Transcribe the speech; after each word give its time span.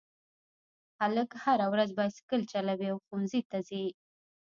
هلک 0.99 1.29
هره 1.43 1.65
ورځ 1.73 1.89
بایسکل 1.97 2.41
چلوي 2.51 2.87
او 2.91 2.97
ښوونځي 3.05 3.41
ته 3.49 3.57
ځي 3.67 3.85